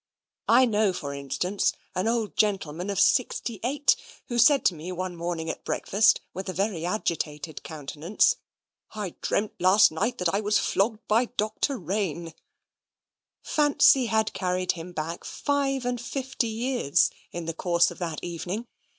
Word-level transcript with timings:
I 0.47 0.65
know, 0.65 0.93
for 0.93 1.13
instance, 1.13 1.73
an 1.93 2.07
old 2.07 2.35
gentleman 2.35 2.89
of 2.89 2.99
sixty 2.99 3.59
eight, 3.63 3.95
who 4.29 4.39
said 4.39 4.65
to 4.65 4.73
me 4.73 4.91
one 4.91 5.15
morning 5.15 5.47
at 5.47 5.63
breakfast, 5.63 6.21
with 6.33 6.49
a 6.49 6.53
very 6.53 6.83
agitated 6.87 7.61
countenance, 7.61 8.37
"I 8.95 9.13
dreamed 9.21 9.51
last 9.59 9.91
night 9.91 10.17
that 10.17 10.33
I 10.33 10.41
was 10.41 10.57
flogged 10.57 11.07
by 11.07 11.25
Dr. 11.25 11.77
Raine." 11.77 12.33
Fancy 13.43 14.07
had 14.07 14.33
carried 14.33 14.71
him 14.71 14.91
back 14.91 15.23
five 15.23 15.85
and 15.85 16.01
fifty 16.01 16.47
years 16.49 17.11
in 17.31 17.45
the 17.45 17.53
course 17.53 17.91
of 17.91 17.99
that 17.99 18.23
evening. 18.23 18.65